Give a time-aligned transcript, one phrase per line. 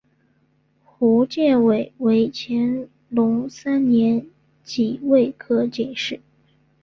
[0.83, 4.25] 胡建伟为乾隆三年
[4.63, 6.19] 己未科进士。